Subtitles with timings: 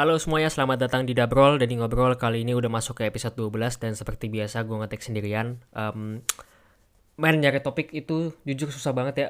[0.00, 3.36] Halo semuanya, selamat datang di Dabrol dan di Ngobrol kali ini udah masuk ke episode
[3.36, 5.60] 12 dan seperti biasa gue ngetek sendirian.
[5.76, 6.24] Um,
[7.20, 9.28] main nyari topik itu jujur susah banget ya,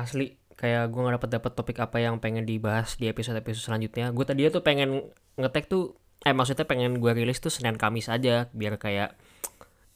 [0.00, 0.40] asli.
[0.56, 4.08] Kayak gue gak dapet dapet topik apa yang pengen dibahas di episode-episode selanjutnya.
[4.16, 8.48] Gue tadi tuh pengen ngetek tuh, eh maksudnya pengen gue rilis tuh Senin Kamis aja
[8.56, 9.20] biar kayak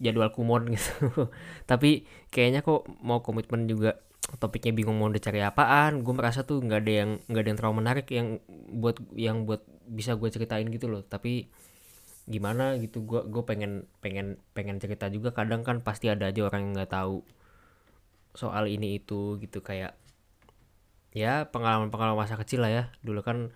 [0.04, 1.32] jadwal kumon gitu.
[1.64, 4.03] Tapi kayaknya kok mau komitmen juga
[4.38, 7.76] topiknya bingung mau dicari apaan gue merasa tuh nggak ada yang nggak ada yang terlalu
[7.84, 8.28] menarik yang
[8.74, 11.02] buat yang buat bisa gue ceritain gitu loh.
[11.06, 11.48] Tapi
[12.24, 15.30] gimana gitu gue gue pengen pengen pengen cerita juga.
[15.36, 17.22] Kadang kan pasti ada aja orang yang nggak tahu
[18.34, 19.60] soal ini itu gitu.
[19.60, 19.98] Kayak
[21.14, 22.84] ya pengalaman pengalaman masa kecil lah ya.
[23.04, 23.54] Dulu kan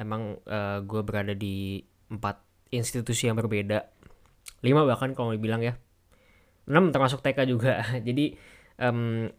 [0.00, 2.42] emang uh, gue berada di empat
[2.74, 3.88] institusi yang berbeda.
[4.64, 5.78] Lima bahkan kalau dibilang ya.
[6.66, 7.84] Enam termasuk TK juga.
[8.06, 8.34] Jadi
[8.82, 9.30] um,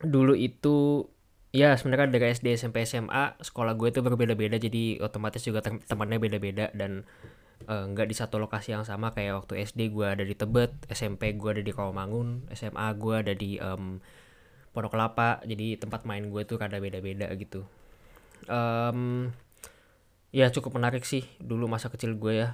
[0.00, 1.06] dulu itu
[1.50, 4.56] ya sebenarnya dari SD SMP SMA sekolah gue itu berbeda-beda.
[4.56, 7.04] Jadi otomatis juga tem temannya beda-beda dan
[7.66, 9.12] uh, nggak di satu lokasi yang sama.
[9.12, 13.32] Kayak waktu SD gue ada di Tebet SMP gue ada di Rawamangun SMA gue ada
[13.34, 13.98] di um,
[14.70, 15.42] Pondok Kelapa.
[15.44, 17.66] Jadi tempat main gue tuh rada beda-beda gitu.
[18.48, 19.30] Um,
[20.30, 22.50] ya cukup menarik sih dulu masa kecil gue ya.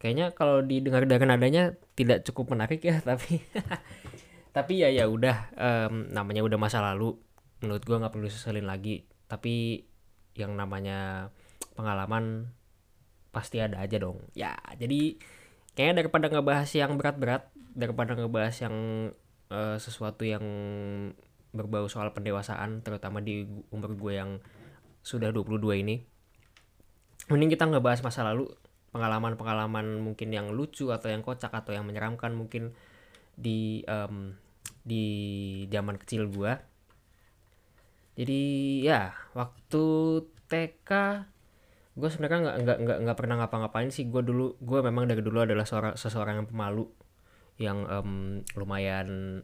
[0.00, 3.44] Kayaknya kalau didengar dari nadanya tidak cukup menarik ya tapi
[4.50, 7.14] tapi ya ya udah um, namanya udah masa lalu
[7.62, 9.06] menurut gue nggak perlu seselin lagi.
[9.30, 9.84] Tapi
[10.34, 11.30] yang namanya
[11.78, 12.50] pengalaman
[13.30, 14.26] pasti ada aja dong.
[14.34, 15.18] Ya jadi
[15.74, 18.76] kayaknya daripada ngebahas yang berat-berat daripada ngebahas yang
[19.54, 20.42] uh, sesuatu yang
[21.50, 24.30] berbau soal pendewasaan terutama di umur gue yang
[25.02, 25.96] sudah 22 ini
[27.26, 28.50] mending kita ngebahas masa lalu
[28.90, 32.74] pengalaman-pengalaman mungkin yang lucu atau yang kocak atau yang menyeramkan mungkin
[33.40, 34.36] di um,
[34.84, 35.04] di
[35.72, 36.60] zaman kecil gua.
[38.20, 38.42] Jadi
[38.84, 39.84] ya waktu
[40.50, 40.90] TK
[41.90, 44.04] gue sebenarnya nggak nggak nggak nggak pernah ngapa-ngapain sih.
[44.12, 46.84] Gue dulu gue memang dari dulu adalah seorang seseorang yang pemalu
[47.60, 49.40] yang um, lumayan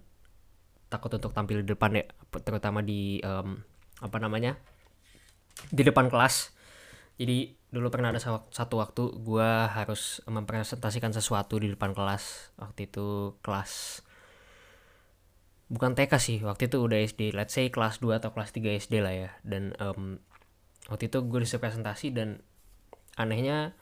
[0.89, 2.05] takut untuk tampil di depan ya
[2.47, 3.61] terutama di um,
[4.01, 4.57] apa namanya
[5.69, 6.56] di depan kelas
[7.17, 8.21] jadi dulu pernah ada
[8.53, 12.53] satu waktu gue harus mempresentasikan sesuatu di depan kelas.
[12.61, 14.05] Waktu itu kelas
[15.67, 18.95] bukan TK sih waktu itu udah SD let's say kelas 2 atau kelas 3 SD
[19.01, 19.31] lah ya.
[19.41, 20.21] Dan um,
[20.93, 22.45] waktu itu gue disuruh presentasi dan
[23.17, 23.73] anehnya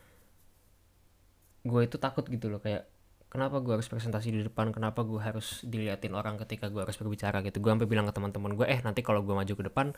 [1.67, 2.87] gue itu takut gitu loh kayak
[3.35, 4.71] kenapa gue harus presentasi di depan?
[4.71, 7.59] Kenapa gue harus diliatin orang ketika gue harus berbicara gitu?
[7.59, 9.91] Gue sampai bilang ke teman-teman gue eh nanti kalau gue maju ke depan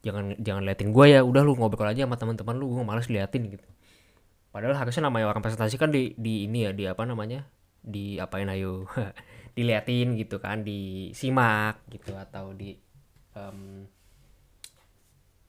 [0.00, 1.20] jangan jangan liatin gue ya.
[1.24, 3.66] Udah lu ngobrol aja sama teman-teman lu gue males liatin gitu.
[4.50, 7.46] Padahal harusnya namanya orang presentasi kan di di ini ya di apa namanya?
[7.80, 8.88] Di apain ayo.
[9.56, 12.78] Diliatin gitu kan disimak gitu atau di
[13.34, 13.84] um,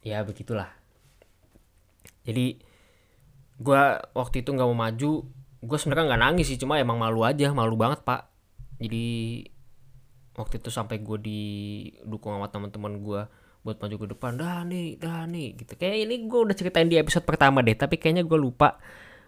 [0.02, 0.70] ya begitulah.
[2.26, 2.58] Jadi
[3.62, 3.84] gue
[4.18, 5.12] waktu itu nggak mau maju
[5.62, 8.30] gue sebenarnya nggak nangis sih cuma emang malu aja malu banget pak.
[8.82, 9.46] Jadi
[10.34, 13.22] waktu itu sampai gue didukung sama teman-teman gue
[13.62, 14.32] buat maju ke depan.
[14.38, 15.74] Dah nih dah nih gitu.
[15.78, 18.82] Kayak ini gue udah ceritain di episode pertama deh tapi kayaknya gue lupa.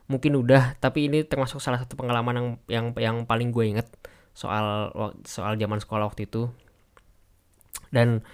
[0.09, 3.87] Mungkin udah tapi ini termasuk salah satu pengalaman yang yang yang paling gue inget
[4.33, 4.89] soal
[5.23, 6.49] soal zaman sekolah waktu itu.
[7.93, 8.25] Dan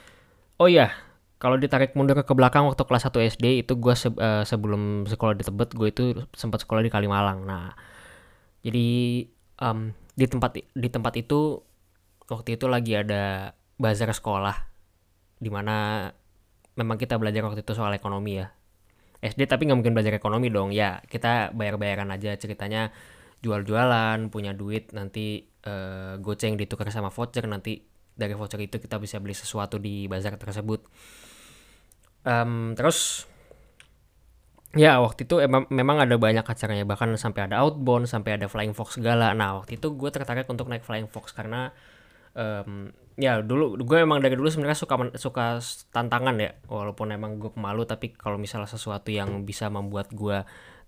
[0.55, 0.95] oh iya
[1.39, 5.35] kalau ditarik mundur ke belakang waktu kelas 1 SD itu gue se uh, sebelum sekolah
[5.35, 6.03] di Tebet gue itu
[6.35, 7.43] sempat sekolah di Kalimalang.
[7.43, 7.75] Nah
[8.63, 8.87] jadi
[9.63, 11.63] um, di tempat di tempat itu
[12.27, 14.68] waktu itu lagi ada bazar sekolah
[15.39, 16.07] di mana
[16.75, 18.51] memang kita belajar waktu itu soal ekonomi ya.
[19.19, 20.71] SD tapi nggak mungkin belajar ekonomi dong.
[20.71, 22.91] Ya kita bayar-bayaran aja ceritanya.
[23.39, 27.47] Jual-jualan punya duit nanti uh, goceng ditukar sama voucher.
[27.47, 27.83] Nanti
[28.15, 30.83] dari voucher itu kita bisa beli sesuatu di bazar tersebut.
[32.27, 33.23] Um, terus
[34.75, 36.83] ya waktu itu emang memang ada banyak acaranya.
[36.87, 39.31] Bahkan sampai ada outbound sampai ada flying fox segala.
[39.35, 41.71] Nah waktu itu gue tertarik untuk naik flying fox karena
[42.35, 45.45] um, ya dulu gue emang dari dulu sebenarnya suka suka
[45.91, 46.51] tantangan ya.
[46.67, 50.43] Walaupun emang gue pemalu tapi kalau misalnya sesuatu yang bisa membuat gue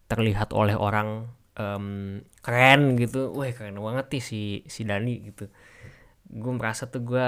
[0.07, 5.51] terlihat oleh orang um, keren gitu wah keren banget nih si si Dani gitu.
[6.31, 7.27] Gue merasa tuh gue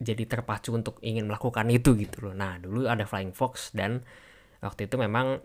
[0.00, 2.34] jadi terpacu untuk ingin melakukan itu gitu loh.
[2.34, 4.00] Nah dulu ada Flying Fox dan
[4.64, 5.44] waktu itu memang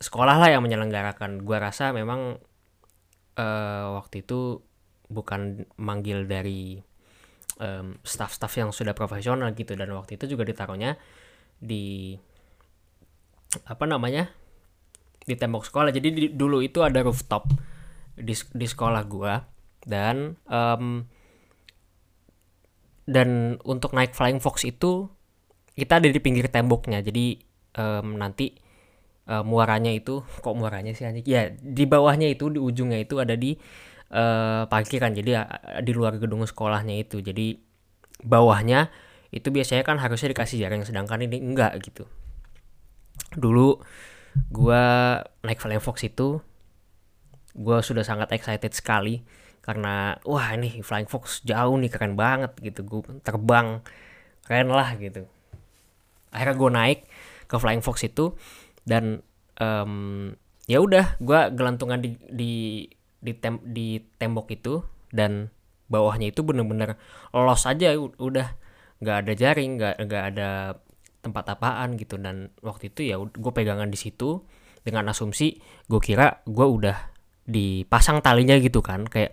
[0.00, 1.44] sekolah lah yang menyelenggarakan.
[1.44, 2.40] Gue rasa memang
[3.36, 4.64] uh, waktu itu
[5.12, 6.80] bukan manggil dari
[7.58, 9.74] um, staff-staff yang sudah profesional gitu.
[9.76, 10.96] Dan waktu itu juga ditaruhnya
[11.58, 12.16] di
[13.68, 14.32] apa namanya
[15.26, 15.90] di tembok sekolah.
[15.92, 17.52] Jadi di, dulu itu ada rooftop
[18.16, 19.42] di, di sekolah gua.
[19.82, 21.04] Dan um,
[23.02, 25.10] dan untuk naik flying fox itu
[25.74, 27.02] kita ada di pinggir temboknya.
[27.02, 27.40] Jadi
[27.76, 28.54] um, nanti
[29.26, 31.26] uh, muaranya itu kok muaranya sih anjing?
[31.26, 33.58] Ya di bawahnya itu di ujungnya itu ada di
[34.12, 37.18] uh, parkiran jadi uh, di luar gedung sekolahnya itu.
[37.24, 37.58] Jadi
[38.22, 38.92] bawahnya
[39.32, 42.04] itu biasanya kan harusnya dikasih jaring sedangkan ini enggak gitu.
[43.34, 43.80] Dulu
[44.52, 44.84] gua
[45.44, 46.40] naik Flying Fox itu
[47.56, 49.24] gua sudah sangat excited sekali
[49.62, 52.82] karena wah ini Flying Fox jauh nih keren banget gitu.
[52.82, 53.80] Gue terbang
[54.42, 55.30] keren lah gitu.
[56.34, 57.00] Akhirnya gue naik
[57.46, 58.34] ke Flying Fox itu
[58.82, 59.22] dan
[59.62, 60.34] um,
[60.66, 62.54] ya udah gue gelantungan di di
[63.22, 64.82] di, tem di tembok itu
[65.14, 65.54] dan
[65.86, 66.98] bawahnya itu bener-bener
[67.30, 68.48] los aja udah
[68.98, 70.48] nggak ada jaring nggak nggak ada
[71.22, 72.18] tempat apaan gitu.
[72.18, 74.42] Dan waktu itu ya gue pegangan di situ
[74.82, 77.14] dengan asumsi gue kira gue udah
[77.46, 79.30] dipasang talinya gitu kan kayak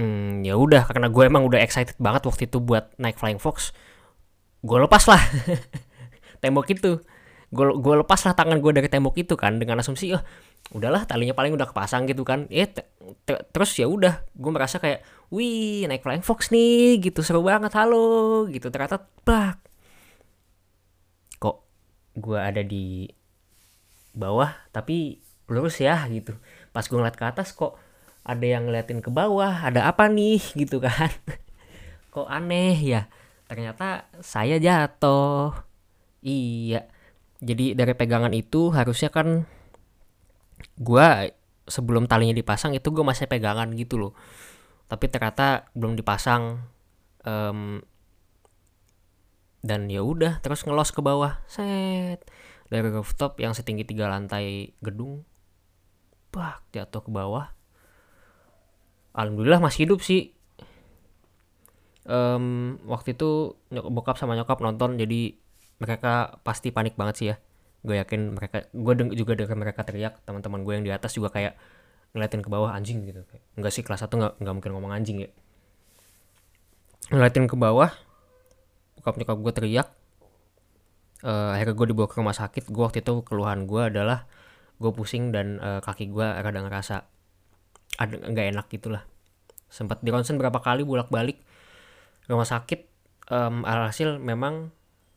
[0.00, 0.88] hmm, ya udah.
[0.88, 3.76] Karena gue emang udah excited banget waktu itu buat naik Flying Fox
[4.64, 5.20] gue lepas lah
[6.42, 7.04] tembok itu.
[7.52, 10.24] Gue gue lepas lah tangan gue dari tembok itu kan dengan asumsi oh
[10.72, 12.48] udahlah talinya paling udah kepasang gitu kan.
[12.48, 12.70] Eh
[13.26, 18.48] terus ya udah gue merasa kayak wih naik flying fox nih gitu seru banget halo
[18.48, 18.72] gitu.
[18.72, 19.60] Ternyata bak
[21.36, 21.66] kok
[22.16, 23.10] gue ada di
[24.14, 25.20] bawah tapi
[25.50, 26.32] lurus ya gitu.
[26.72, 27.76] Pas gue ngeliat ke atas kok
[28.24, 31.12] ada yang ngeliatin ke bawah ada apa nih gitu kan.
[32.08, 33.10] Kok aneh ya?
[33.50, 35.52] Ternyata saya jatuh.
[36.24, 36.88] Iya.
[37.44, 39.44] Jadi dari pegangan itu harusnya kan
[40.76, 41.08] gue
[41.64, 44.12] sebelum talinya dipasang itu gue masih pegangan gitu loh.
[44.88, 46.60] Tapi ternyata belum dipasang
[47.24, 47.80] um,
[49.64, 51.40] dan ya udah terus ngelos ke bawah.
[51.48, 52.24] Set.
[52.68, 55.24] Dari rooftop yang setinggi tiga lantai gedung
[56.34, 57.54] bak jatuh ke bawah.
[59.14, 60.34] Alhamdulillah masih hidup sih.
[62.04, 65.40] Um, waktu itu bokap sama nyokap nonton jadi
[65.80, 67.40] mereka pasti panik banget sih ya
[67.84, 71.28] gue yakin mereka gue deng juga dengar mereka teriak teman-teman gue yang di atas juga
[71.28, 71.54] kayak
[72.16, 73.20] ngeliatin ke bawah anjing gitu.
[73.60, 75.30] Enggak sih kelas satu nggak nggak mungkin ngomong anjing ya.
[77.12, 77.92] Ngeliatin ke bawah
[78.96, 79.88] bokap nyokap gue teriak
[81.20, 82.72] uh, akhirnya gue dibawa ke rumah sakit.
[82.72, 84.24] Gue waktu itu keluhan gue adalah
[84.80, 87.04] gue pusing dan uh, kaki gue rada ngerasa
[88.00, 89.04] ada nggak enak gitulah.
[89.68, 91.42] Sempat di ronsen berapa kali bolak balik
[92.24, 92.88] rumah sakit
[93.28, 94.72] um, alhasil memang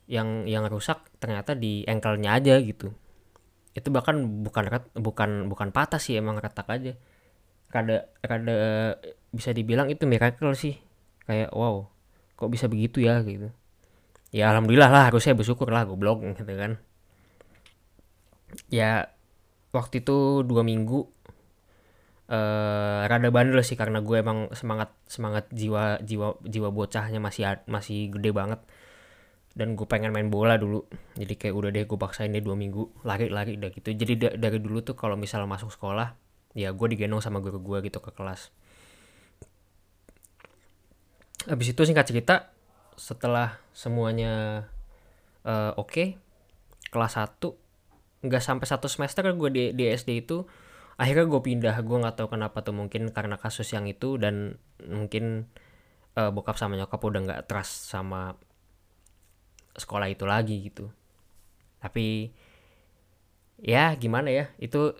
[0.08, 2.90] yang yang rusak ternyata di engkelnya aja gitu.
[3.76, 4.64] Itu bahkan bukan
[4.96, 6.96] bukan bukan patah sih emang retak aja.
[7.68, 8.56] Kada kada
[9.30, 10.80] bisa dibilang itu miracle sih.
[11.28, 11.92] Kayak wow
[12.34, 13.52] kok bisa begitu ya gitu.
[14.32, 16.80] Ya alhamdulillah lah harusnya bersyukur lah goblok gitu kan.
[18.72, 19.12] Ya
[19.76, 21.04] waktu itu dua minggu
[22.32, 28.12] uh, rada bandel sih karena gue emang semangat semangat jiwa jiwa jiwa bocahnya masih masih
[28.12, 28.60] gede banget
[29.58, 30.86] dan gue pengen main bola dulu.
[31.18, 33.02] Jadi kayak udah deh gue paksain deh dua minggu.
[33.02, 33.90] Lari-lari udah gitu.
[33.90, 36.14] Jadi da dari dulu tuh kalau misalnya masuk sekolah
[36.54, 38.54] ya gue digendong sama guru gue gitu ke kelas.
[41.50, 42.54] Habis itu singkat cerita
[42.94, 44.66] setelah semuanya
[45.42, 46.08] uh, oke okay,
[46.94, 47.38] kelas 1
[48.18, 50.46] nggak sampai satu semester gue di, di SD itu
[50.94, 51.74] akhirnya gue pindah.
[51.82, 54.54] Gue nggak tahu kenapa tuh mungkin karena kasus yang itu dan
[54.86, 55.50] mungkin
[56.14, 58.38] uh, bokap sama nyokap udah nggak trust sama
[59.78, 60.90] sekolah itu lagi gitu.
[61.78, 62.34] Tapi
[63.58, 64.94] ya gimana ya itu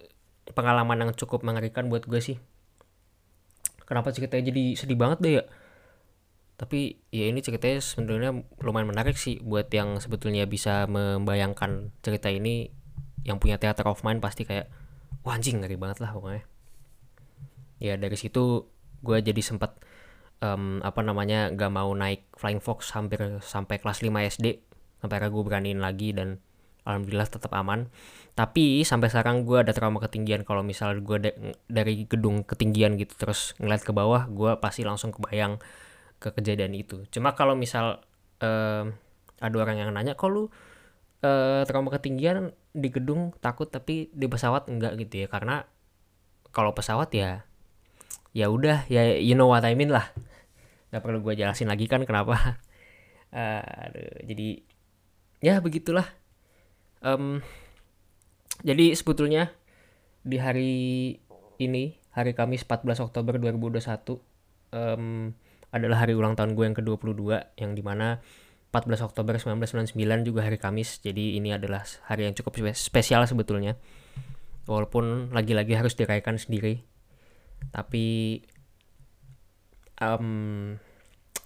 [0.51, 2.39] pengalaman yang cukup mengerikan buat gue sih.
[3.85, 5.45] Kenapa ceritanya jadi sedih banget deh ya?
[6.59, 12.75] Tapi ya ini ceritanya sebenarnya lumayan menarik sih buat yang sebetulnya bisa membayangkan cerita ini
[13.23, 14.67] yang punya theater of mind pasti kayak
[15.23, 16.43] wah anjing ngeri banget lah pokoknya.
[17.79, 18.67] Ya dari situ
[19.07, 19.79] gue jadi sempat
[20.43, 24.47] um, apa namanya gak mau naik flying fox hampir sampai kelas 5 SD
[24.99, 26.43] sampai gue beraniin lagi dan
[26.89, 27.93] alhamdulillah tetap aman.
[28.33, 30.43] Tapi sampai sekarang gue ada trauma ketinggian.
[30.49, 31.31] Kalau misal gue da
[31.69, 35.61] dari gedung ketinggian gitu terus ngeliat ke bawah gue pasti langsung kebayang
[36.17, 37.05] ke kejadian itu.
[37.13, 38.01] Cuma kalau misal
[38.41, 38.85] uh,
[39.39, 40.49] ada orang yang nanya kok lu
[41.23, 44.97] uh, trauma ketinggian di gedung takut tapi di pesawat enggak?
[44.97, 45.29] Gitu ya.
[45.29, 45.63] Karena
[46.51, 47.45] kalau pesawat ya
[48.33, 50.09] ya udah ya you know what I mean lah.
[50.89, 52.63] Nggak perlu gue jelasin lagi kan kenapa.
[53.29, 54.65] Uh, aduh, jadi
[55.39, 56.07] ya begitulah.
[56.99, 57.43] Um,
[58.67, 59.55] jadi sebetulnya
[60.27, 60.75] di hari
[61.63, 64.19] ini hari Kamis 14 Oktober 2021
[64.75, 65.31] um,
[65.71, 67.23] adalah hari ulang tahun gue yang ke-22
[67.61, 68.19] yang di mana
[68.69, 71.01] 14 Oktober 1999 juga hari Kamis.
[71.01, 73.81] Jadi ini adalah hari yang cukup spesial sebetulnya.
[74.69, 76.85] Walaupun lagi-lagi harus dirayakan sendiri.
[77.73, 78.39] Tapi
[80.05, 80.77] um,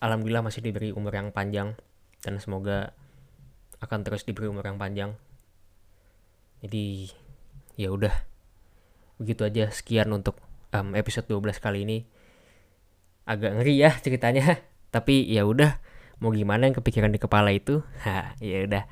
[0.02, 1.78] alhamdulillah masih diberi umur yang panjang.
[2.22, 2.90] Dan semoga
[3.82, 5.18] akan terus diberi umur yang panjang.
[6.62, 7.10] Jadi
[7.74, 8.14] ya udah.
[9.18, 10.38] Begitu aja sekian untuk
[10.70, 11.98] um, episode 12 kali ini.
[13.26, 14.62] Agak ngeri ya ceritanya
[14.94, 15.82] tapi ya udah.
[16.22, 17.82] Mau gimana yang kepikiran di kepala itu?
[18.06, 18.86] Ha ya udah.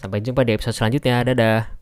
[0.00, 1.20] Sampai jumpa di episode selanjutnya.
[1.20, 1.79] Dadah